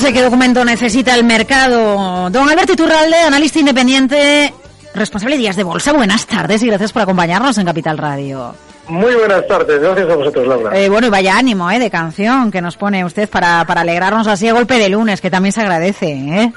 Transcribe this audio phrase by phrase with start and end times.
[0.00, 2.30] Sé qué documento necesita el mercado.
[2.30, 4.50] Don Alberto Iturralde, analista independiente,
[4.94, 5.92] responsable de días de bolsa.
[5.92, 8.54] Buenas tardes y gracias por acompañarnos en Capital Radio.
[8.88, 10.78] Muy buenas tardes, gracias a vosotros, Laura.
[10.78, 14.26] Eh, bueno, y vaya ánimo eh, de canción que nos pone usted para, para alegrarnos
[14.26, 16.10] así a golpe de lunes, que también se agradece.
[16.12, 16.52] ¿eh?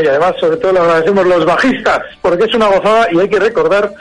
[0.00, 3.40] Y además, sobre todo, le agradecemos los bajistas, porque es una gozada y hay que
[3.40, 3.92] recordar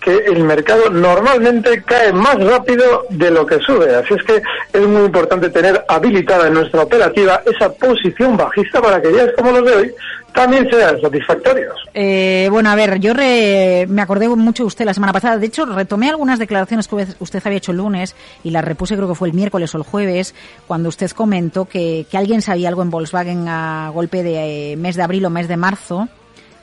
[0.00, 3.94] que el mercado normalmente cae más rápido de lo que sube.
[3.94, 4.42] Así es que
[4.72, 9.52] es muy importante tener habilitada en nuestra operativa esa posición bajista para que días como
[9.52, 9.94] los de hoy
[10.32, 11.74] también sean satisfactorios.
[11.92, 15.36] Eh, bueno, a ver, yo re- me acordé mucho de usted la semana pasada.
[15.38, 18.14] De hecho, retomé algunas declaraciones que usted había hecho el lunes
[18.44, 20.34] y las repuse, creo que fue el miércoles o el jueves,
[20.68, 25.02] cuando usted comentó que, alguien sabía algo en Volkswagen a golpe de eh, mes de
[25.02, 26.08] abril o mes de marzo,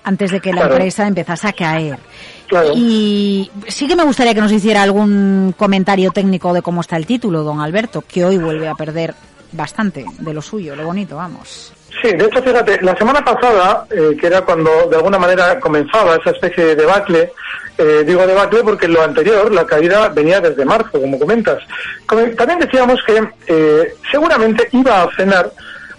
[0.07, 0.73] antes de que la Claro.
[0.75, 1.99] empresa empezase a caer.
[2.47, 2.71] Claro.
[2.75, 7.05] Y sí que me gustaría que nos hiciera algún comentario técnico de cómo está el
[7.05, 9.13] título, don Alberto, que hoy vuelve a perder
[9.51, 11.73] bastante de lo suyo, lo bonito, vamos.
[12.01, 16.15] Sí, de hecho, fíjate, la semana pasada, eh, que era cuando de alguna manera comenzaba
[16.15, 17.31] esa especie de debacle,
[17.77, 21.57] eh, digo debacle porque lo anterior, la caída venía desde marzo, como comentas.
[22.05, 25.51] Come- También decíamos que eh, seguramente iba a frenar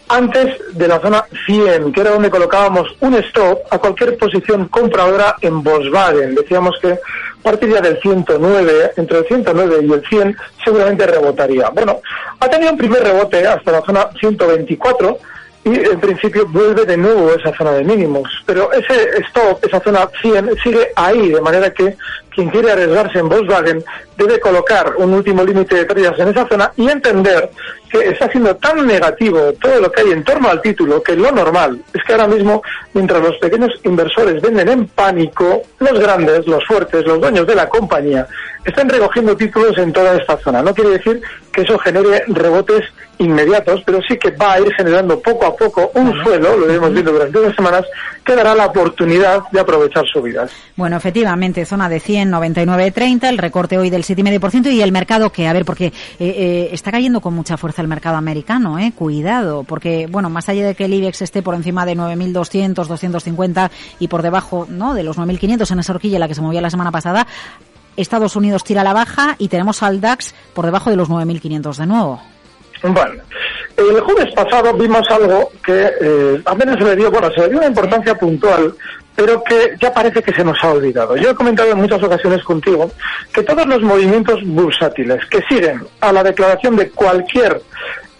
[0.08, 5.36] antes de la zona 100, que era donde colocábamos un stop a cualquier posición compradora
[5.40, 6.34] en Volkswagen.
[6.34, 6.98] Decíamos que
[7.42, 11.70] partiría del 109, entre el 109 y el 100 seguramente rebotaría.
[11.70, 12.00] Bueno,
[12.40, 15.18] ha tenido un primer rebote hasta la zona 124
[15.64, 18.28] y en principio vuelve de nuevo a esa zona de mínimos.
[18.46, 21.96] Pero ese stop, esa zona 100, sigue ahí, de manera que
[22.38, 23.84] quien quiere arriesgarse en Volkswagen
[24.16, 27.50] debe colocar un último límite de pérdidas en esa zona y entender
[27.90, 31.32] que está siendo tan negativo todo lo que hay en torno al título que lo
[31.32, 32.62] normal es que ahora mismo,
[32.92, 37.68] mientras los pequeños inversores venden en pánico, los grandes, los fuertes, los dueños de la
[37.68, 38.28] compañía,
[38.64, 40.62] están recogiendo títulos en toda esta zona.
[40.62, 41.20] No quiere decir
[41.52, 42.84] que eso genere rebotes
[43.18, 46.92] inmediatos, pero sí que va a ir generando poco a poco un suelo, lo hemos
[46.92, 47.84] visto durante unas semanas,
[48.24, 50.50] que dará la oportunidad de aprovechar subidas.
[50.76, 55.30] Bueno, efectivamente, zona de 100, 99, 30, el recorte hoy del 7,5% y el mercado
[55.30, 58.92] que, a ver, porque eh, eh, está cayendo con mucha fuerza el mercado americano, ¿eh?
[58.94, 63.70] Cuidado, porque, bueno, más allá de que el IBEX esté por encima de 9.200, 250
[63.98, 66.60] y por debajo, ¿no?, de los 9.500 en esa horquilla en la que se movía
[66.60, 67.26] la semana pasada,
[67.96, 71.86] Estados Unidos tira la baja y tenemos al DAX por debajo de los 9.500 de
[71.86, 72.20] nuevo.
[72.82, 73.22] Bueno,
[73.76, 77.58] el jueves pasado vimos algo que eh, apenas se le dio, bueno, se le dio
[77.58, 78.74] una importancia puntual,
[79.16, 81.16] pero que ya parece que se nos ha olvidado.
[81.16, 82.90] Yo he comentado en muchas ocasiones contigo
[83.32, 87.60] que todos los movimientos bursátiles que siguen a la declaración de cualquier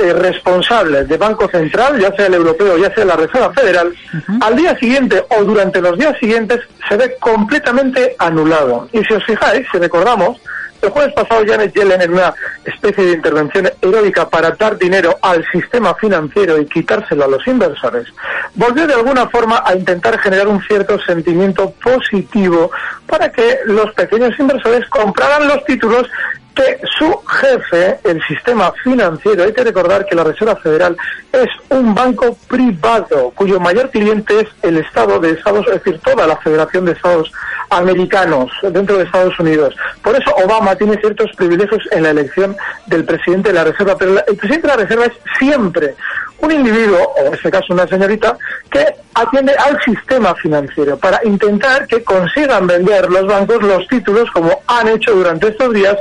[0.00, 3.92] eh, responsable de Banco Central, ya sea el europeo, ya sea la Reserva Federal,
[4.40, 8.88] al día siguiente o durante los días siguientes se ve completamente anulado.
[8.92, 10.40] Y si os fijáis, si recordamos,
[10.83, 15.44] el jueves pasado Janet Yellen en una especie de intervención heroica para dar dinero al
[15.50, 18.06] sistema financiero y quitárselo a los inversores,
[18.55, 22.70] volvió de alguna forma a intentar generar un cierto sentimiento positivo
[23.06, 26.08] para que los pequeños inversores compraran los títulos
[26.55, 30.97] que su jefe, el sistema financiero, hay que recordar que la Reserva Federal
[31.33, 36.27] es un banco privado cuyo mayor cliente es el Estado de Estados, es decir, toda
[36.27, 37.31] la Federación de Estados
[37.71, 39.75] Americanos dentro de Estados Unidos.
[40.03, 42.56] Por eso Obama tiene ciertos privilegios en la elección
[42.87, 45.95] del presidente de la Reserva, pero el presidente de la Reserva es siempre
[46.41, 48.37] un individuo, o en este caso una señorita,
[48.71, 54.61] que atiende al sistema financiero para intentar que consigan vender los bancos los títulos como
[54.67, 55.97] han hecho durante estos días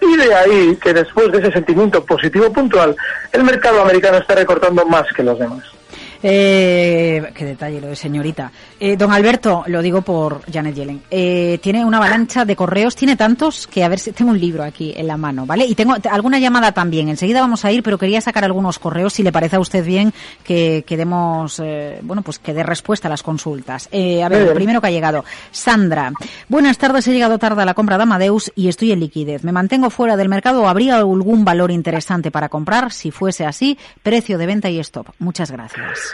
[0.00, 2.96] y de ahí que después de ese sentimiento positivo puntual,
[3.32, 5.79] el mercado americano está recortando más que los demás.
[6.22, 8.52] Eh, qué detalle lo de señorita.
[8.78, 11.02] Eh, don Alberto, lo digo por Janet Yellen.
[11.10, 14.62] Eh, tiene una avalancha de correos, tiene tantos que a ver si tengo un libro
[14.62, 15.64] aquí en la mano, ¿vale?
[15.64, 17.08] Y tengo alguna llamada también.
[17.08, 20.12] Enseguida vamos a ir, pero quería sacar algunos correos, si le parece a usted bien
[20.44, 23.88] que, que demos, eh, bueno, pues que dé respuesta a las consultas.
[23.90, 25.24] Eh, a ver, el primero que ha llegado.
[25.50, 26.12] Sandra,
[26.48, 27.06] buenas tardes.
[27.08, 29.42] He llegado tarde a la compra de Amadeus y estoy en liquidez.
[29.44, 32.92] ¿Me mantengo fuera del mercado o habría algún valor interesante para comprar?
[32.92, 35.08] Si fuese así, precio de venta y stop.
[35.18, 36.09] Muchas gracias.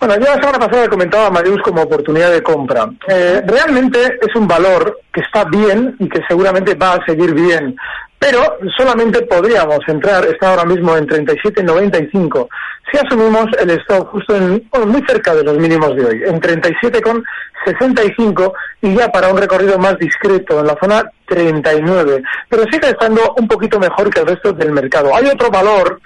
[0.00, 2.90] Bueno, yo la semana pasada comentaba Marius como oportunidad de compra.
[3.08, 7.74] Eh, realmente es un valor que está bien y que seguramente va a seguir bien,
[8.18, 12.48] pero solamente podríamos entrar, está ahora mismo en 37,95,
[12.90, 16.38] si asumimos el stock justo en, bueno, muy cerca de los mínimos de hoy, en
[16.40, 18.52] 37,65
[18.82, 23.48] y ya para un recorrido más discreto en la zona 39, pero sigue estando un
[23.48, 25.16] poquito mejor que el resto del mercado.
[25.16, 25.98] Hay otro valor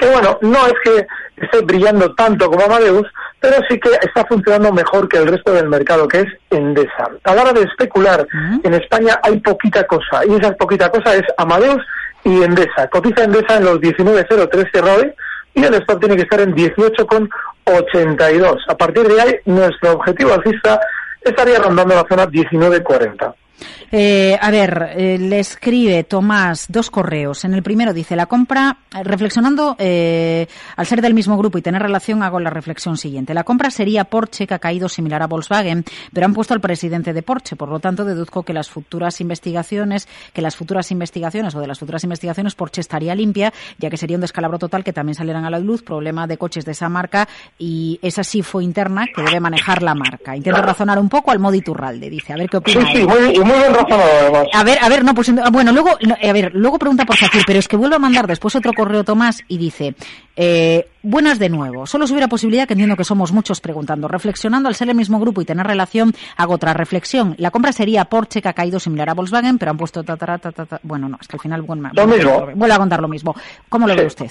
[0.00, 1.06] que bueno, no es que
[1.36, 3.06] esté brillando tanto como Amadeus,
[3.38, 7.10] pero sí que está funcionando mejor que el resto del mercado, que es Endesa.
[7.24, 8.26] A la hora de especular,
[8.62, 11.82] en España hay poquita cosa, y esa poquita cosa es Amadeus
[12.24, 12.88] y Endesa.
[12.88, 15.12] Cotiza Endesa en los 19.03 hoy
[15.54, 18.56] y el stop tiene que estar en 18,82.
[18.68, 20.80] A partir de ahí, nuestro objetivo alcista
[21.22, 23.34] estaría rondando la zona 19.40.
[23.92, 27.44] Eh, a ver, eh, le escribe Tomás dos correos.
[27.44, 30.46] En el primero dice la compra, eh, reflexionando eh,
[30.76, 33.34] al ser del mismo grupo y tener relación, hago la reflexión siguiente.
[33.34, 37.12] La compra sería Porsche, que ha caído similar a Volkswagen, pero han puesto al presidente
[37.12, 37.56] de Porsche.
[37.56, 41.78] Por lo tanto, deduzco que las futuras investigaciones, que las futuras investigaciones o de las
[41.78, 45.50] futuras investigaciones, Porsche estaría limpia, ya que sería un descalabro total que también salieran a
[45.50, 47.28] la luz, problema de coches de esa marca
[47.58, 50.36] y esa sí fue interna que debe manejar la marca.
[50.36, 52.32] Intento razonar un poco al modo Iturralde, dice.
[52.32, 52.80] A ver qué opina.
[52.86, 53.06] Sí, sí, él.
[53.06, 54.46] muy, y muy bien razonado además.
[54.54, 57.42] A ver, a ver, no, pues ah, bueno, luego, a ver, luego pregunta por Safir,
[57.46, 59.94] pero es que vuelvo a mandar después otro correo Tomás y dice,
[60.36, 61.86] eh, buenas de nuevo.
[61.86, 65.18] Solo si hubiera posibilidad, que entiendo que somos muchos preguntando, reflexionando al ser el mismo
[65.20, 67.34] grupo y tener relación, hago otra reflexión.
[67.38, 70.40] La compra sería Porsche, que ha caído similar a Volkswagen, pero han puesto ta, ta,
[70.82, 72.46] bueno, no, es que al final bueno, Lo mismo.
[72.54, 73.34] vuelvo a contar lo mismo.
[73.68, 74.00] ¿Cómo lo Sí.
[74.00, 74.30] ve usted?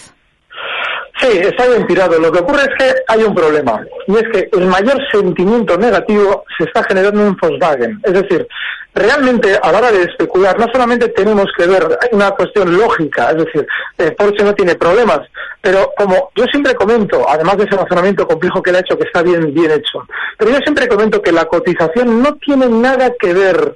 [1.19, 2.18] Sí, está bien tirado.
[2.18, 3.86] Lo que ocurre es que hay un problema.
[4.07, 8.00] Y es que el mayor sentimiento negativo se está generando en Volkswagen.
[8.04, 8.48] Es decir,
[8.94, 13.45] realmente a la hora de especular no solamente tenemos que ver una cuestión lógica, es
[13.45, 13.68] decir,
[13.98, 15.21] eh, Porsche no tiene problemas,
[15.62, 19.06] pero como yo siempre comento, además de ese razonamiento complejo que él ha hecho, que
[19.06, 20.06] está bien, bien hecho,
[20.38, 23.75] pero yo siempre comento que la cotización no tiene nada que ver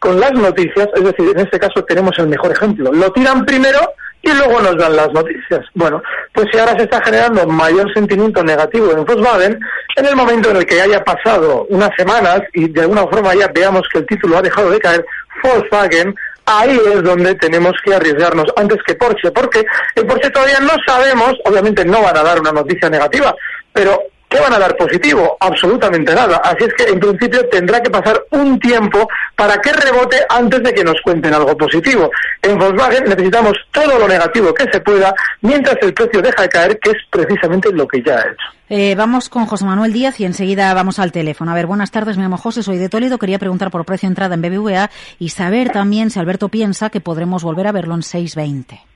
[0.00, 2.90] con las noticias, es decir, en este caso tenemos el mejor ejemplo.
[2.90, 3.78] Lo tiran primero
[4.22, 5.60] y luego nos dan las noticias.
[5.74, 6.02] Bueno,
[6.32, 9.60] pues si ahora se está generando mayor sentimiento negativo en Volkswagen,
[9.96, 13.48] en el momento en el que haya pasado unas semanas y de alguna forma ya
[13.54, 15.04] veamos que el título ha dejado de caer,
[15.42, 16.14] Volkswagen,
[16.46, 19.64] ahí es donde tenemos que arriesgarnos antes que Porsche, porque
[19.94, 23.34] en Porsche todavía no sabemos, obviamente no van a dar una noticia negativa,
[23.72, 25.36] pero ¿Qué van a dar positivo?
[25.40, 26.36] Absolutamente nada.
[26.36, 30.72] Así es que en principio tendrá que pasar un tiempo para que rebote antes de
[30.72, 32.08] que nos cuenten algo positivo.
[32.40, 36.78] En Volkswagen necesitamos todo lo negativo que se pueda mientras el precio deja de caer,
[36.78, 38.46] que es precisamente lo que ya ha hecho.
[38.68, 41.50] Eh, vamos con José Manuel Díaz y enseguida vamos al teléfono.
[41.50, 43.18] A ver, buenas tardes, me llamo José, soy de Toledo.
[43.18, 47.00] Quería preguntar por precio de entrada en BBVA y saber también si Alberto piensa que
[47.00, 48.89] podremos volver a verlo en 6.20.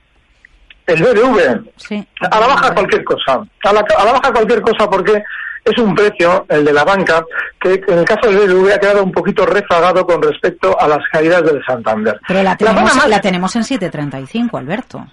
[0.87, 2.07] El BBV, Sí.
[2.19, 3.41] a la baja cualquier cosa.
[3.63, 5.23] A la, a la baja cualquier cosa porque
[5.63, 7.23] es un precio, el de la banca,
[7.59, 10.99] que en el caso del BBV ha quedado un poquito rezagado con respecto a las
[11.11, 12.19] caídas del Santander.
[12.27, 15.07] Pero la La tenemos, la tenemos en 7.35, Alberto.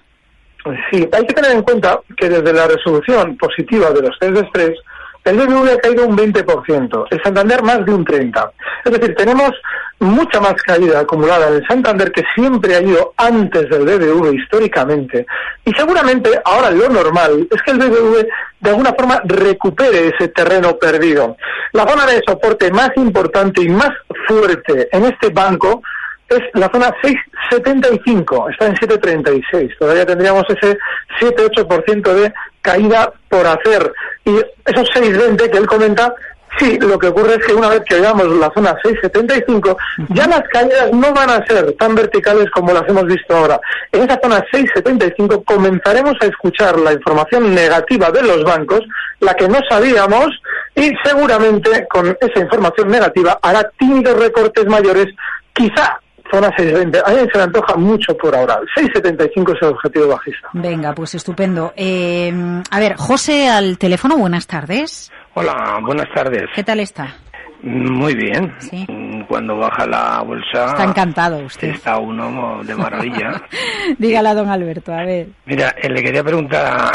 [0.91, 4.39] Sí, hay que tener en cuenta que desde la resolución positiva de los test de
[4.41, 4.79] estrés,
[5.25, 8.51] el BBV ha caído un 20%, el Santander más de un 30%.
[8.85, 9.51] Es decir, tenemos
[9.99, 15.25] mucha más caída acumulada en el Santander que siempre ha ido antes del BBV históricamente.
[15.63, 18.27] Y seguramente ahora lo normal es que el BBV
[18.59, 21.37] de alguna forma recupere ese terreno perdido.
[21.71, 23.91] La zona de soporte más importante y más
[24.27, 25.81] fuerte en este banco
[26.29, 29.77] es la zona 6,75, está en 7,36.
[29.77, 30.77] Todavía tendríamos ese
[31.19, 33.93] 7-8% de caída por hacer.
[34.25, 36.13] Y esos 6,20 que él comenta,
[36.57, 39.75] sí, lo que ocurre es que una vez que llegamos a la zona 6,75,
[40.09, 43.59] ya las caídas no van a ser tan verticales como las hemos visto ahora.
[43.91, 48.81] En esa zona 6,75 comenzaremos a escuchar la información negativa de los bancos,
[49.19, 50.29] la que no sabíamos,
[50.75, 55.07] y seguramente con esa información negativa hará tímidos recortes mayores,
[55.53, 55.99] quizá
[56.33, 57.01] zona 6.20.
[57.05, 58.59] A mí se me antoja mucho por ahora.
[58.75, 60.49] 6.75 es el objetivo bajista.
[60.53, 61.73] Venga, pues estupendo.
[61.75, 62.33] Eh,
[62.69, 65.11] a ver, José al teléfono, buenas tardes.
[65.35, 66.43] Hola, buenas tardes.
[66.55, 67.15] ¿Qué tal está?
[67.61, 68.53] Muy bien.
[68.59, 68.85] Sí.
[69.27, 70.65] Cuando baja la bolsa.
[70.65, 71.69] Está encantado usted.
[71.69, 73.41] Está uno de maravilla.
[73.97, 75.27] Dígala a don Alberto, a ver.
[75.45, 76.91] Mira, eh, le quería preguntar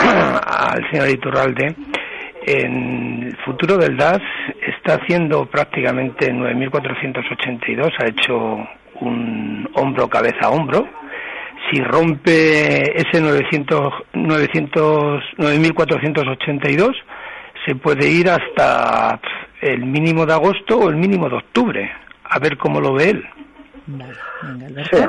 [0.47, 1.75] al señor Iturralde.
[2.47, 4.21] En el futuro del DAS
[4.79, 8.59] está haciendo prácticamente 9.482, ha hecho
[9.01, 10.89] un hombro cabeza a hombro.
[11.71, 16.95] Si rompe ese 900, 900, 9.482,
[17.67, 19.21] se puede ir hasta
[19.61, 21.93] el mínimo de agosto o el mínimo de octubre.
[22.25, 23.25] A ver cómo lo ve él.
[23.87, 24.13] Vale,
[24.43, 24.97] venga, Alberto.
[24.97, 25.05] Sí.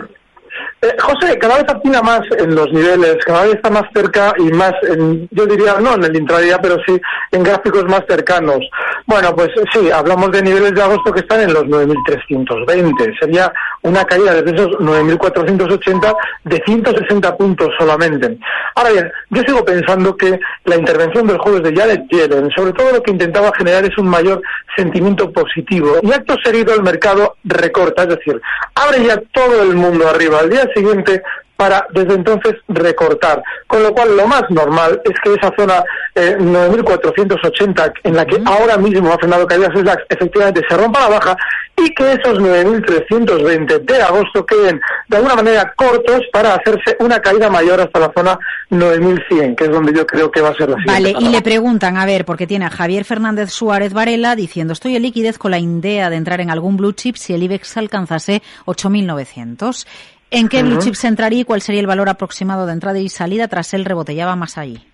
[0.82, 4.44] Eh, José, cada vez atina más en los niveles, cada vez está más cerca y
[4.44, 7.00] más, en, yo diría, no en el intradía, pero sí
[7.32, 8.60] en gráficos más cercanos.
[9.06, 13.20] Bueno, pues sí, hablamos de niveles de agosto que están en los 9.320.
[13.20, 18.38] Sería una caída desde esos 9.480 de 160 puntos solamente.
[18.76, 22.94] Ahora bien, yo sigo pensando que la intervención del jueves de Janet Yellen, sobre todo
[22.94, 24.42] lo que intentaba generar es un mayor
[24.80, 25.98] sentimiento positivo.
[26.02, 28.42] Y acto seguido el mercado recorta, es decir,
[28.76, 31.22] abre ya todo el mundo arriba al día siguiente
[31.60, 33.44] para desde entonces recortar.
[33.68, 35.84] Con lo cual lo más normal es que esa zona
[36.16, 39.72] eh, 9.480 en la que ahora mismo ha frenado caídas
[40.08, 41.38] efectivamente se rompa la baja
[41.76, 47.50] y que esos 9.320 de agosto queden de alguna manera cortos para hacerse una caída
[47.50, 48.40] mayor hasta la zona
[48.72, 51.14] 9.100, que es donde yo creo que va a ser la siguiente.
[51.14, 54.96] Vale, y le preguntan, a ver, porque tiene a Javier Fernández Suárez Varela diciendo, estoy
[54.96, 58.42] en liquidez con la idea de entrar en algún blue chip si el IBEX alcanzase
[58.66, 59.86] 8.900.
[60.32, 63.48] ¿En qué blue chips entraría y cuál sería el valor aproximado de entrada y salida
[63.48, 64.14] tras el rebote?
[64.14, 64.86] Ya va más ahí.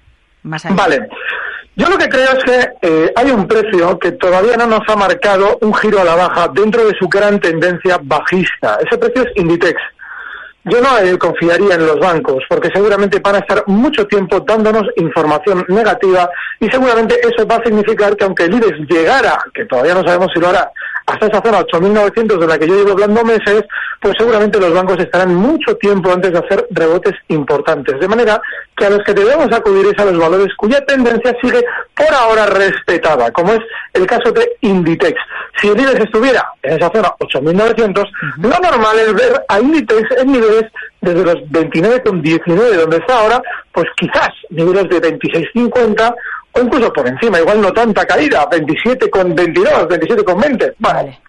[0.44, 0.75] Más allá.
[0.75, 1.10] Vale.
[1.77, 4.96] Yo lo que creo es que eh, hay un precio que todavía no nos ha
[4.96, 8.77] marcado un giro a la baja dentro de su gran tendencia bajista.
[8.86, 9.77] Ese precio es Inditex.
[10.63, 14.84] Yo no eh, confiaría en los bancos porque seguramente van a estar mucho tiempo dándonos
[14.96, 19.94] información negativa y seguramente eso va a significar que aunque el IBEX llegara, que todavía
[19.94, 20.72] no sabemos si lo hará,
[21.06, 23.64] hasta esa zona 8.900 de la que yo llevo hablando meses,
[24.02, 28.00] pues seguramente los bancos estarán mucho tiempo antes de hacer rebotes importantes.
[28.00, 28.42] De manera
[28.76, 31.64] que a los que debemos acudir es a los valores cuya tendencia sigue
[31.96, 33.60] por ahora respetada, como es
[33.94, 35.20] el caso de Inditex.
[35.62, 38.10] Si el IBEX estuviera en esa zona 8.900,
[38.42, 40.66] lo normal es ver a Inditex en niveles
[41.02, 46.16] desde los 29,19 donde está ahora, pues quizás niveles de 26,50
[46.56, 50.26] o incluso por encima, igual no tanta caída, 27,22, 27,20.
[50.36, 51.20] Bueno, Vale.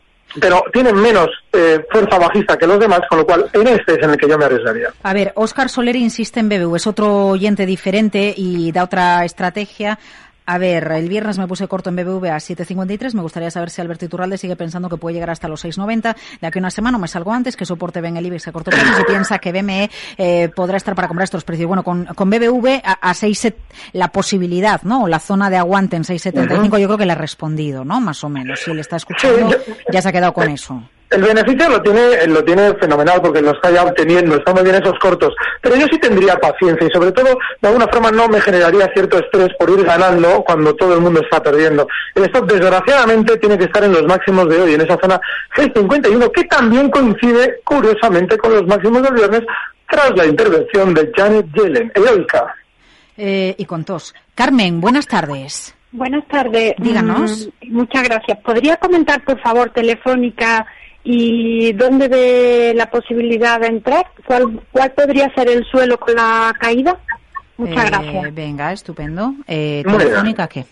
[0.41, 4.03] pero tienen menos eh, fuerza bajista que los demás, con lo cual en este es
[4.03, 4.89] en el que yo me arriesgaría.
[5.03, 9.99] A ver, Óscar Soler insiste en BBV, es otro oyente diferente y da otra estrategia.
[10.47, 13.15] A ver, el viernes me puse corto en BBV a 7.53.
[13.15, 16.17] Me gustaría saber si Alberto Iturralde sigue pensando que puede llegar hasta los 6.90.
[16.41, 18.53] De aquí a una semana o me salgo antes, que soporte ven el IBEX a
[18.53, 18.97] corto plazo.
[18.97, 21.67] Si piensa que BME eh, podrá estar para comprar estos precios.
[21.67, 23.55] Bueno, con, con BBV a, a 6,
[23.93, 25.09] la posibilidad, ¿no?
[25.09, 28.01] La zona de aguante en 6.75 yo creo que le ha respondido, ¿no?
[28.01, 28.61] Más o menos.
[28.61, 29.51] Si le está escuchando,
[29.93, 30.81] ya se ha quedado con eso.
[31.09, 34.75] El beneficio lo tiene, lo tiene fenomenal porque lo está ya obteniendo, está muy bien
[34.75, 35.35] esos cortos.
[35.63, 39.19] Pero yo sí tendría paciencia y sobre todo, de alguna forma, no me generaría cierto
[39.19, 41.87] estrés por ir ganando cuando todo el mundo está perdiendo.
[42.15, 45.21] El stop, desgraciadamente, tiene que estar en los máximos de hoy, en esa zona
[45.55, 49.43] 651, que también coincide, curiosamente, con los máximos del viernes
[49.89, 52.55] tras la intervención de Janet Yellen, heroica.
[53.17, 54.13] Eh, y con tos.
[54.35, 55.75] Carmen, buenas tardes.
[55.93, 56.75] Buenas tardes.
[56.79, 57.49] Díganos.
[57.63, 58.39] Mm, muchas gracias.
[58.41, 60.67] ¿Podría comentar, por favor, Telefónica
[61.09, 64.07] y dónde ve la posibilidad de entrar?
[64.27, 66.99] ¿Cuál, cuál podría ser el suelo con la caída?
[67.57, 68.35] Muchas Eh, gracias.
[68.35, 69.33] Venga, estupendo.
[69.47, 69.85] Eh.
[69.87, 70.65] ¿Telefónica qué?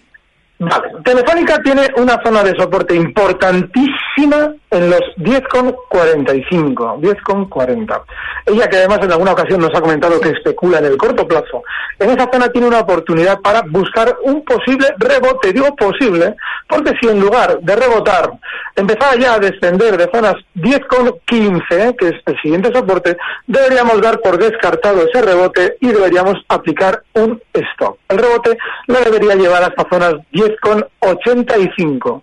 [0.58, 0.88] Vale.
[1.04, 8.02] Telefónica tiene una zona de soporte importantísima en los 10,45, 10,40.
[8.46, 11.62] Ella que además en alguna ocasión nos ha comentado que especula en el corto plazo,
[11.98, 15.52] en esa zona tiene una oportunidad para buscar un posible rebote.
[15.52, 16.34] Digo posible,
[16.68, 18.32] porque si en lugar de rebotar
[18.74, 23.16] empezara ya a descender de zonas 10,15, que es el siguiente soporte,
[23.46, 27.98] deberíamos dar por descartado ese rebote y deberíamos aplicar un stop.
[28.08, 32.22] El rebote lo debería llevar hasta zonas 10,85.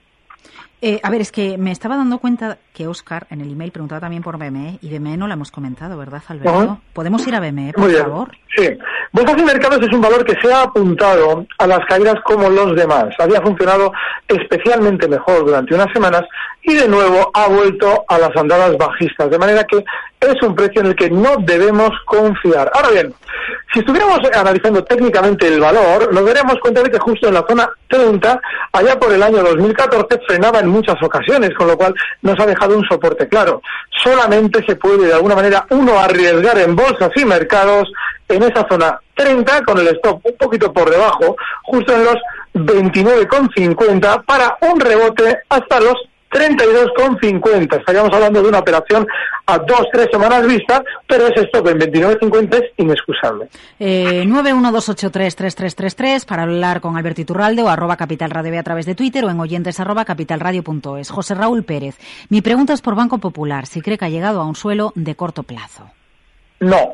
[0.84, 4.02] Eh, a ver, es que me estaba dando cuenta que Oscar en el email preguntaba
[4.02, 6.80] también por BME y BME no la hemos comentado, ¿verdad, Alberto?
[6.94, 8.04] ¿Podemos ir a BME, por Muy bien.
[8.04, 8.32] favor?
[8.58, 8.68] Sí.
[9.12, 12.76] Bolsas y mercados es un valor que se ha apuntado a las caídas como los
[12.76, 13.10] demás.
[13.20, 13.92] Había funcionado
[14.28, 16.24] especialmente mejor durante unas semanas
[16.64, 19.30] y de nuevo ha vuelto a las andadas bajistas.
[19.30, 19.84] De manera que
[20.20, 22.72] es un precio en el que no debemos confiar.
[22.74, 23.14] Ahora bien,
[23.74, 27.70] Si estuviéramos analizando técnicamente el valor, nos daríamos cuenta de que justo en la zona
[27.88, 28.42] 30,
[28.74, 32.78] allá por el año 2014, frenaba en muchas ocasiones, con lo cual nos ha dejado
[32.78, 33.62] un soporte claro.
[34.04, 37.90] Solamente se puede de alguna manera uno arriesgar en bolsas y mercados
[38.28, 42.16] en esa zona 30 con el stop un poquito por debajo, justo en los
[42.54, 45.96] 29,50 para un rebote hasta los
[46.32, 47.80] 32,50.
[47.80, 49.08] Estaríamos hablando de una operación
[49.46, 53.50] a dos, tres semanas vista, pero ese stop en 29,50 es inexcusable.
[53.80, 59.26] Eh, 912833333 para hablar con Alberto Iturralde o arroba Capital Radio a través de Twitter
[59.26, 61.10] o en oyentes arroba capitalradio.es.
[61.10, 61.98] José Raúl Pérez,
[62.30, 65.16] mi pregunta es por Banco Popular, si cree que ha llegado a un suelo de
[65.16, 65.90] corto plazo.
[66.60, 66.94] No,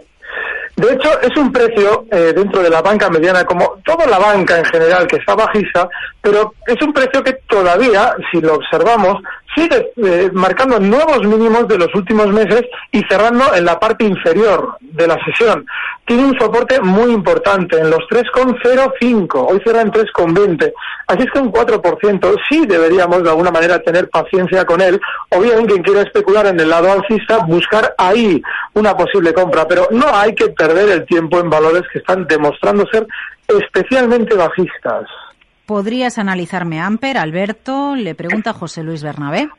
[0.78, 4.60] de hecho, es un precio eh, dentro de la banca mediana, como toda la banca
[4.60, 5.90] en general, que está bajista,
[6.22, 9.16] pero es un precio que todavía, si lo observamos,
[9.58, 12.62] sigue marcando nuevos mínimos de los últimos meses
[12.92, 15.66] y cerrando en la parte inferior de la sesión.
[16.06, 20.72] Tiene un soporte muy importante en los 3,05, hoy cierra en 3,20.
[21.08, 25.42] Así es que un 4% sí deberíamos de alguna manera tener paciencia con él, o
[25.42, 28.42] bien quien quiera especular en el lado alcista, buscar ahí
[28.74, 32.86] una posible compra, pero no hay que perder el tiempo en valores que están demostrando
[32.88, 33.06] ser
[33.48, 35.08] especialmente bajistas.
[35.68, 37.94] ¿Podrías analizarme Amper, Alberto?
[37.98, 39.50] Le pregunta José Luis Bernabé.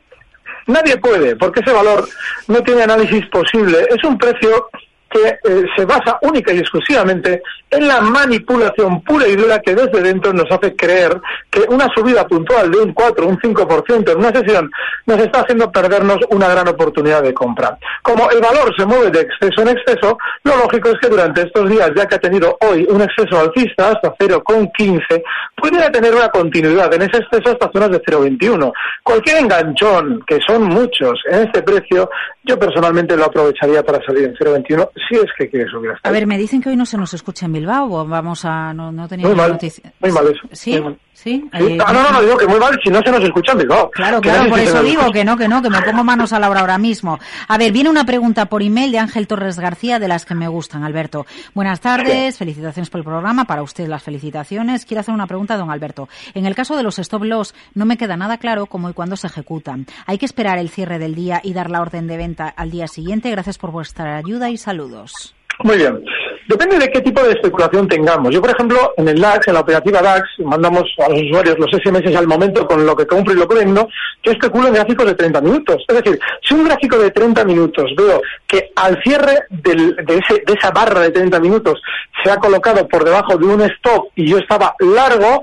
[0.65, 2.09] Nadie puede, porque ese valor
[2.47, 3.77] no tiene análisis posible.
[3.95, 4.69] Es un precio
[5.09, 10.01] que eh, se basa única y exclusivamente en la manipulación pura y dura que desde
[10.01, 14.31] dentro nos hace creer que una subida puntual de un 4 un 5% en una
[14.31, 14.71] sesión
[15.05, 17.77] nos está haciendo perdernos una gran oportunidad de compra.
[18.01, 21.69] Como el valor se mueve de exceso en exceso, lo lógico es que durante estos
[21.69, 25.23] días, ya que ha tenido hoy un exceso alcista hasta 0,15,
[25.55, 28.71] pudiera tener una continuidad en ese exceso hasta zonas de 0,21.
[29.03, 32.09] Cualquier enganchón, que son muchos en este precio,
[32.43, 36.11] yo personalmente lo aprovecharía para salir en 0,21 si es que quiere subir hasta A
[36.11, 38.73] ver, me dicen que hoy no se nos escucha en Bilbao vamos a...
[38.73, 39.91] No, no tenía muy mal, noticia.
[39.99, 40.47] muy mal eso.
[40.51, 40.71] ¿Sí?
[40.71, 40.99] Muy mal.
[41.13, 41.49] ¿Sí?
[41.51, 41.65] Sí.
[41.73, 43.57] Eh, Ah, no, no, no, digo que muy mal si no se nos escucha en
[43.59, 43.91] Bilbao.
[43.91, 45.19] Claro, claro, por eso digo escucha.
[45.19, 47.19] que no, que no, que me pongo manos a la obra ahora mismo.
[47.47, 50.47] A ver, viene una pregunta por email de Ángel Torres García de las que me
[50.47, 51.25] gustan, Alberto.
[51.53, 54.85] Buenas tardes, felicitaciones por el programa, para usted las felicitaciones.
[54.85, 56.07] Quiero hacer una pregunta a don Alberto.
[56.33, 59.17] En el caso de los stop loss, no me queda nada claro cómo y cuándo
[59.17, 59.87] se ejecutan.
[60.05, 62.87] Hay que esperar el cierre del día y dar la orden de venta al día
[62.87, 63.29] siguiente.
[63.29, 64.57] Gracias por vuestra ayuda y
[65.61, 66.01] Muy bien.
[66.47, 68.33] Depende de qué tipo de especulación tengamos.
[68.33, 71.69] Yo, por ejemplo, en el DAX, en la operativa DAX, mandamos a los usuarios los
[71.69, 73.89] SMS al momento con lo que compro y lo que vendo.
[74.23, 75.83] Yo especulo en gráficos de 30 minutos.
[75.85, 80.43] Es decir, si un gráfico de 30 minutos veo que al cierre del- de, ese-
[80.47, 81.81] de esa barra de 30 minutos
[82.23, 85.41] se ha colocado por debajo de un stop y yo estaba largo,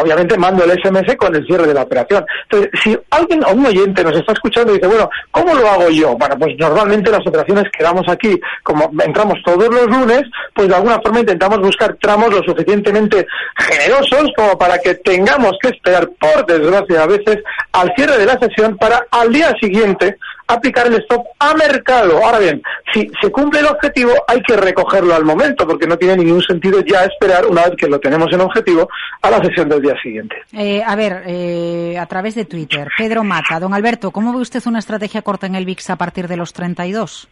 [0.00, 2.24] obviamente mando el SMS con el cierre de la operación.
[2.44, 5.88] Entonces, si alguien o un oyente nos está escuchando y dice, bueno, ¿cómo lo hago
[5.90, 6.16] yo?
[6.16, 10.22] Bueno, pues normalmente las operaciones que damos aquí, como entramos todos los lunes,
[10.54, 15.68] pues de alguna forma intentamos buscar tramos lo suficientemente generosos como para que tengamos que
[15.68, 17.38] esperar, por desgracia a veces,
[17.72, 20.16] al cierre de la sesión para al día siguiente
[20.54, 22.24] aplicar el stop a mercado.
[22.24, 22.62] Ahora bien,
[22.92, 26.80] si se cumple el objetivo, hay que recogerlo al momento, porque no tiene ningún sentido
[26.80, 28.88] ya esperar, una vez que lo tenemos en objetivo,
[29.20, 30.36] a la sesión del día siguiente.
[30.52, 33.60] Eh, a ver, eh, a través de Twitter, Pedro Mata.
[33.60, 36.52] Don Alberto, ¿cómo ve usted una estrategia corta en el VIX a partir de los
[36.52, 37.28] 32?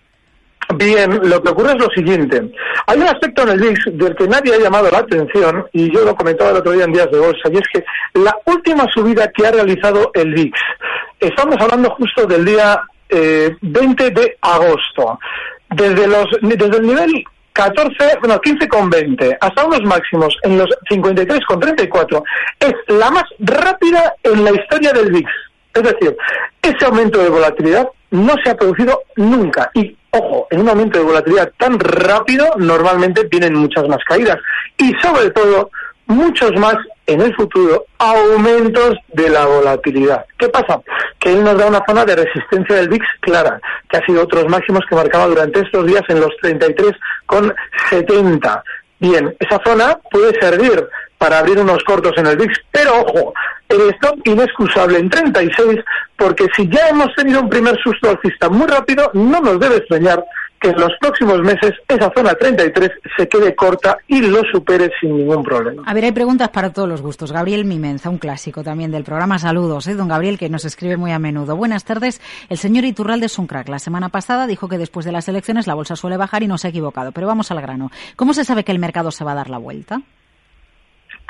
[0.76, 2.52] Bien, lo que ocurre es lo siguiente.
[2.86, 6.04] Hay un aspecto en el VIX del que nadie ha llamado la atención, y yo
[6.04, 9.30] lo comentaba el otro día en Días de Bolsa, y es que la última subida
[9.32, 10.60] que ha realizado el VIX,
[11.18, 12.80] estamos hablando justo del día
[13.10, 15.18] eh, 20 de agosto,
[15.70, 22.22] desde, los, desde el nivel 14, bueno, 15,20 hasta unos máximos en los 53,34,
[22.60, 25.30] es la más rápida en la historia del VIX.
[25.74, 26.16] Es decir,
[26.62, 29.70] ese aumento de volatilidad no se ha producido nunca.
[29.74, 34.38] Y, ojo, en un aumento de volatilidad tan rápido, normalmente vienen muchas más caídas.
[34.76, 35.70] Y, sobre todo,
[36.06, 36.76] muchos más
[37.12, 40.24] en el futuro aumentos de la volatilidad.
[40.38, 40.80] ¿Qué pasa?
[41.18, 44.48] Que él nos da una zona de resistencia del VIX clara, que ha sido otros
[44.48, 48.62] máximos que marcaba durante estos días en los 33,70.
[49.00, 50.86] Bien, esa zona puede servir
[51.18, 53.34] para abrir unos cortos en el VIX, pero ojo,
[53.68, 55.80] el stop inexcusable en 36,
[56.16, 60.24] porque si ya hemos tenido un primer susto alcista muy rápido, no nos debe extrañar
[60.60, 65.16] que en los próximos meses esa zona 33 se quede corta y lo supere sin
[65.16, 65.82] ningún problema.
[65.86, 67.32] A ver, hay preguntas para todos los gustos.
[67.32, 69.38] Gabriel Mimenza, un clásico también del programa.
[69.38, 69.94] Saludos, ¿eh?
[69.94, 71.56] don Gabriel, que nos escribe muy a menudo.
[71.56, 72.20] Buenas tardes.
[72.48, 73.68] El señor Iturralde es un crack.
[73.68, 76.58] La semana pasada dijo que después de las elecciones la bolsa suele bajar y no
[76.58, 77.12] se ha equivocado.
[77.12, 77.90] Pero vamos al grano.
[78.16, 80.02] ¿Cómo se sabe que el mercado se va a dar la vuelta?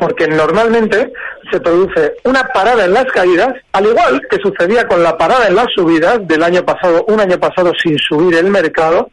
[0.00, 1.12] Porque normalmente
[1.52, 5.54] se produce una parada en las caídas, al igual que sucedía con la parada en
[5.54, 9.10] las subidas del año pasado, un año pasado sin subir el mercado,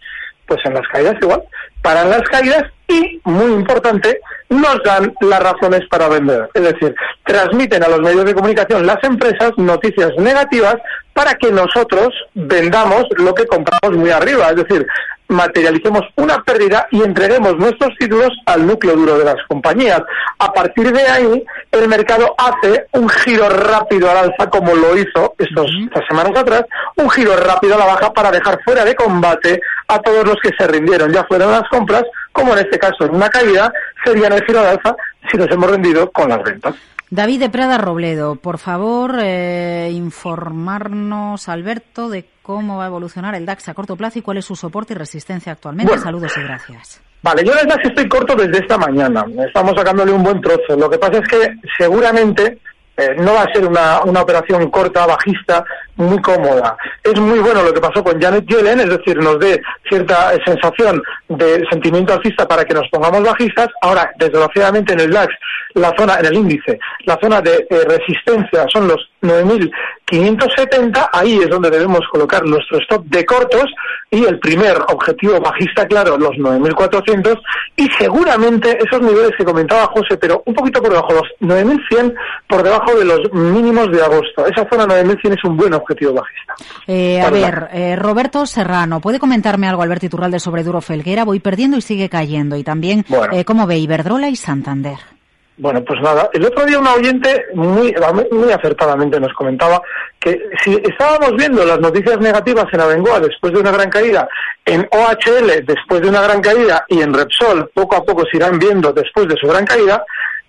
[0.47, 1.43] pues en las caídas igual.
[1.82, 6.50] paran las caídas y, muy importante, nos dan las razones para vender.
[6.54, 6.95] Es decir,
[7.26, 10.78] transmiten a los medios de comunicación las empresas noticias negativas
[11.13, 14.50] para que nosotros vendamos lo que compramos muy arriba.
[14.50, 14.88] Es decir,
[15.30, 20.02] materialicemos una pérdida y entreguemos nuestros títulos al núcleo duro de las compañías.
[20.40, 25.36] A partir de ahí, el mercado hace un giro rápido al alza, como lo hizo
[25.38, 26.63] estos, estas semanas atrás,
[26.96, 30.52] un giro rápido a la baja para dejar fuera de combate a todos los que
[30.58, 33.72] se rindieron, ya fueron las compras, como en este caso en una caída,
[34.04, 34.96] serían el giro al alza
[35.30, 36.76] si nos hemos rendido con las ventas.
[37.10, 43.46] David de Prada Robledo, por favor, eh, informarnos, Alberto, de cómo va a evolucionar el
[43.46, 45.98] DAX a corto plazo y cuál es su soporte y resistencia actualmente.
[45.98, 47.02] Saludos y gracias.
[47.22, 49.26] Vale, yo el DAX estoy corto desde esta mañana.
[49.46, 50.78] Estamos sacándole un buen trozo.
[50.78, 52.60] Lo que pasa es que seguramente
[52.96, 55.66] eh, no va a ser una, una operación corta, bajista,
[55.98, 56.78] muy cómoda.
[57.04, 61.04] Es muy bueno lo que pasó con Janet Yellen, es decir, nos dé cierta sensación
[61.28, 63.68] de sentimiento alcista para que nos pongamos bajistas.
[63.82, 65.36] Ahora, desgraciadamente en el DAX,
[65.74, 71.50] la zona, en el índice, la zona de eh, resistencia son los 9.570, ahí es
[71.50, 73.66] donde debemos colocar nuestro stop de cortos
[74.10, 77.40] y el primer objetivo bajista, claro, los 9.400
[77.76, 82.14] y seguramente esos niveles que comentaba José, pero un poquito por debajo, los 9.100
[82.48, 84.46] por debajo de los mínimos de agosto.
[84.46, 86.56] Esa zona 9.100 es un buen objetivo bajista.
[86.88, 91.26] Eh, a ver, eh, Roberto Serrano, ¿puede comentarme algo Alberto Iturralde sobre Duro Felguera?
[91.26, 92.56] Voy perdiendo y sigue cayendo.
[92.56, 95.17] Y también, eh, ¿cómo ve Iberdrola y Santander?
[95.60, 97.96] Bueno, pues nada, el otro día un oyente muy,
[98.32, 99.82] muy acertadamente nos comentaba
[100.20, 104.30] que si estábamos viendo las noticias negativas en Abengoa después de una gran caída,
[104.63, 108.60] en OHL después de una gran caída y en Repsol poco a poco se irán
[108.60, 110.06] viendo después de su gran caída,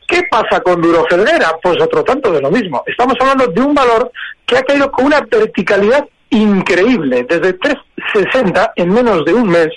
[0.06, 1.56] ¿qué pasa con Duro Felguera?
[1.62, 2.82] Pues otro tanto de lo mismo.
[2.86, 4.12] Estamos hablando de un valor
[4.44, 7.24] que ha caído con una verticalidad increíble.
[7.26, 9.68] Desde 3,60 en menos de un mes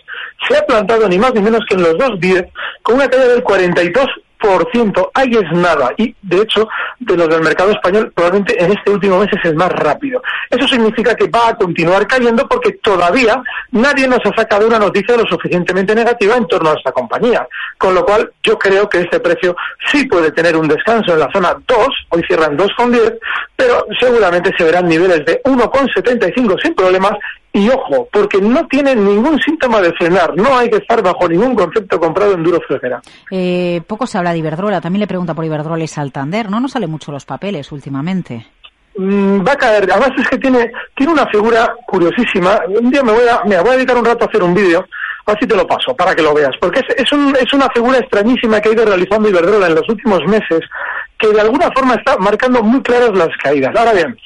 [0.45, 2.49] se ha plantado ni más ni menos que en los 2,10
[2.83, 4.30] con una caída del 42 por ciento,
[5.13, 5.91] ahí es nada.
[5.97, 6.67] Y de hecho,
[6.99, 10.21] de los del mercado español, probablemente en este último mes es el más rápido.
[10.49, 15.17] Eso significa que va a continuar cayendo porque todavía nadie nos ha sacado una noticia
[15.17, 17.47] lo suficientemente negativa en torno a esta compañía.
[17.77, 19.55] Con lo cual, yo creo que este precio
[19.91, 23.17] sí puede tener un descanso en la zona 2, hoy cierran 2,10,
[23.55, 27.13] pero seguramente se verán niveles de 1,75 sin problemas
[27.53, 31.53] y ojo, porque no tiene ningún síntoma de frenar, no hay que estar bajo ningún
[31.53, 33.01] concepto comprado en duro flojera.
[33.29, 36.59] Eh, poco se habla de Iberdrola, también le pregunta por Iberdrola y Santander, ¿no?
[36.59, 38.45] No sale mucho los papeles últimamente.
[38.95, 43.11] Mm, va a caer, además es que tiene, tiene una figura curiosísima, un día me
[43.11, 44.85] voy a, me voy a dedicar un rato a hacer un vídeo,
[45.25, 47.97] así te lo paso, para que lo veas, porque es, es, un, es una figura
[47.99, 50.61] extrañísima que ha ido realizando Iberdrola en los últimos meses,
[51.17, 53.73] que de alguna forma está marcando muy claras las caídas.
[53.75, 54.17] Ahora bien,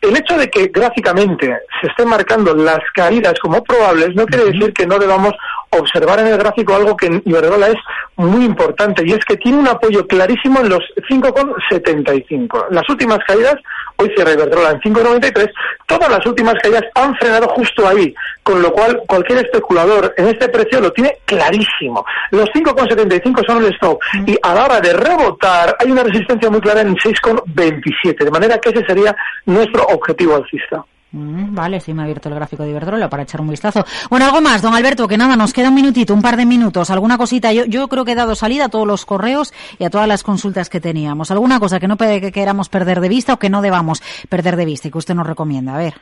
[0.00, 4.72] el hecho de que gráficamente se estén marcando las caídas como probables no quiere decir
[4.72, 5.32] que no debamos
[5.70, 7.78] observar en el gráfico algo que en Iberdrola es
[8.16, 12.66] muy importante y es que tiene un apoyo clarísimo en los 5,75.
[12.70, 13.56] Las últimas caídas,
[13.96, 15.50] hoy cierra Iberdrola en 5,93,
[15.86, 20.48] todas las últimas caídas han frenado justo ahí, con lo cual cualquier especulador en este
[20.48, 22.04] precio lo tiene clarísimo.
[22.30, 26.60] Los 5,75 son el stop y a la hora de rebotar hay una resistencia muy
[26.60, 29.14] clara en 6,27, de manera que ese sería
[29.46, 30.84] nuestro objetivo alcista.
[31.10, 33.84] Mm, vale, sí me ha abierto el gráfico de Iberdrola para echar un vistazo.
[34.10, 36.90] Bueno, algo más, don Alberto, que nada, nos queda un minutito, un par de minutos,
[36.90, 37.52] alguna cosita.
[37.52, 40.22] Yo, yo creo que he dado salida a todos los correos y a todas las
[40.22, 41.30] consultas que teníamos.
[41.30, 44.66] ¿Alguna cosa que no que queramos perder de vista o que no debamos perder de
[44.66, 45.74] vista y que usted nos recomienda?
[45.74, 45.94] A ver.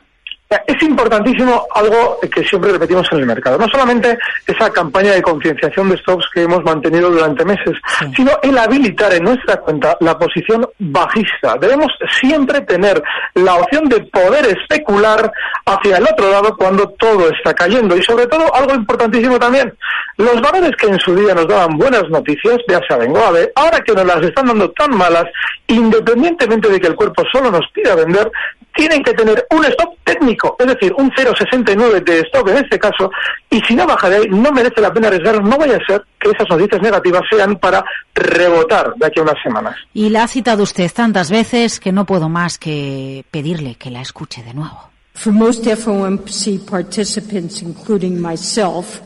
[0.49, 3.57] Es importantísimo algo que siempre repetimos en el mercado.
[3.57, 7.73] No solamente esa campaña de concienciación de stocks que hemos mantenido durante meses,
[8.15, 11.57] sino el habilitar en nuestra cuenta la posición bajista.
[11.59, 15.31] Debemos siempre tener la opción de poder especular
[15.65, 17.97] hacia el otro lado cuando todo está cayendo.
[17.97, 19.73] Y sobre todo, algo importantísimo también,
[20.15, 23.93] los valores que en su día nos daban buenas noticias, ya saben, Goave, ahora que
[23.93, 25.25] nos las están dando tan malas,
[25.67, 28.31] independientemente de que el cuerpo solo nos pida vender,
[28.77, 33.11] tienen que tener un stop técnico, es decir, un 0,69 de stop en este caso,
[33.49, 36.03] y si no baja de ahí, no merece la pena arriesgar, no vaya a ser
[36.19, 39.75] que esas noticias negativas sean para rebotar de aquí a unas semanas.
[39.93, 44.01] Y la ha citado usted tantas veces que no puedo más que pedirle que la
[44.01, 44.89] escuche de nuevo.
[45.13, 49.01] For most FOMC participants, including myself,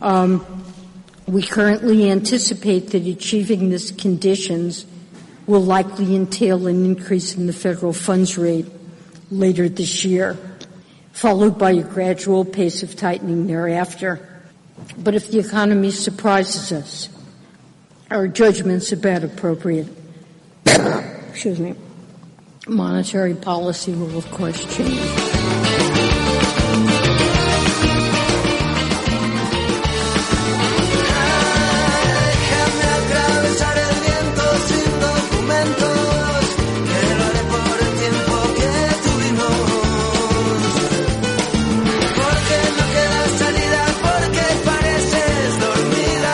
[0.00, 0.40] um,
[1.26, 4.86] we currently anticipate that achieving these conditions
[5.48, 8.66] will likely entail an increase in the federal funds rate
[9.30, 10.36] later this year,
[11.18, 14.20] followed by a gradual pace of tightening thereafter.
[14.96, 17.08] But if the economy surprises us,
[18.08, 19.88] our judgments about appropriate,
[20.66, 21.74] excuse me,
[22.68, 25.27] monetary policy will of course change.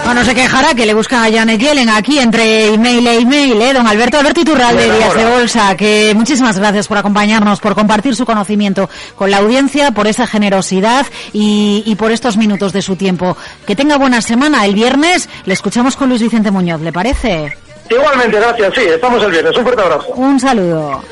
[0.05, 3.73] Bueno, se quejará que le busca a Janet Yellen aquí entre email e email, ¿eh?
[3.73, 5.25] Don Alberto Alberto Iturralde, Díaz de.
[5.25, 10.27] Bolsa, que muchísimas gracias por acompañarnos, por compartir su conocimiento con la audiencia, por esa
[10.27, 13.37] generosidad y, y por estos minutos de su tiempo.
[13.67, 14.65] Que tenga buena semana.
[14.67, 17.57] El viernes le escuchamos con Luis Vicente Muñoz, ¿le parece?
[17.91, 18.75] Igualmente, gracias.
[18.75, 19.57] Sí, estamos el viernes.
[19.57, 20.07] Un fuerte abrazo.
[20.15, 21.03] Un saludo.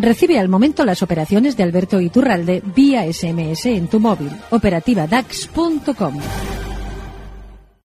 [0.00, 4.30] Recibe al momento las operaciones de Alberto Iturralde vía SMS en tu móvil.
[4.50, 6.18] Operativa DAX.com.